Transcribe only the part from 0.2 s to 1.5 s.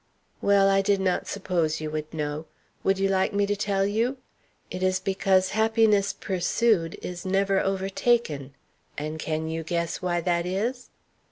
"Well, I did not